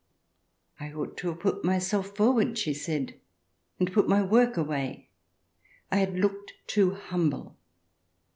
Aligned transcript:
I 0.79 0.91
ought 0.93 1.15
to 1.17 1.27
have 1.27 1.41
put 1.41 1.63
myself 1.63 2.15
forward, 2.17 2.57
she 2.57 2.73
said, 2.73 3.19
and 3.79 3.93
put 3.93 4.09
my 4.09 4.23
work 4.23 4.57
away. 4.57 5.09
I 5.91 5.97
had 5.97 6.17
looked 6.17 6.53
too 6.65 6.95
humble. 6.95 7.55